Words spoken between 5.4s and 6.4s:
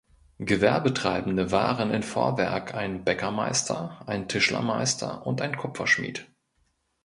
ein Kupferschmied.